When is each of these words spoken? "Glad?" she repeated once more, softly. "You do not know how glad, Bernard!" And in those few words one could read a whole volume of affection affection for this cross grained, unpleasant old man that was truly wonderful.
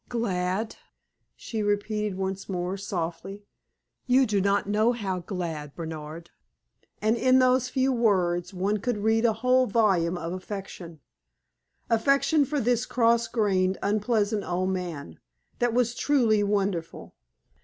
"Glad?" 0.09 0.77
she 1.35 1.61
repeated 1.61 2.17
once 2.17 2.49
more, 2.49 2.75
softly. 2.75 3.43
"You 4.07 4.25
do 4.25 4.41
not 4.41 4.65
know 4.67 4.93
how 4.93 5.19
glad, 5.19 5.75
Bernard!" 5.75 6.31
And 7.03 7.15
in 7.15 7.37
those 7.37 7.69
few 7.69 7.93
words 7.93 8.51
one 8.51 8.77
could 8.79 8.97
read 9.03 9.25
a 9.25 9.33
whole 9.45 9.67
volume 9.67 10.17
of 10.17 10.33
affection 10.33 11.01
affection 11.87 12.45
for 12.45 12.59
this 12.59 12.87
cross 12.87 13.27
grained, 13.27 13.77
unpleasant 13.83 14.43
old 14.43 14.69
man 14.71 15.19
that 15.59 15.71
was 15.71 15.93
truly 15.93 16.41
wonderful. 16.41 17.13